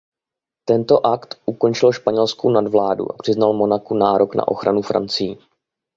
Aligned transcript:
Tento 0.65 1.03
akt 1.05 1.41
ukončil 1.45 1.91
Španělskou 1.91 2.49
nadvládu 2.49 3.11
a 3.11 3.15
přiznal 3.21 3.53
Monaku 3.53 3.93
nárok 3.93 4.35
na 4.35 4.47
ochranu 4.47 4.81
Francií. 4.81 5.37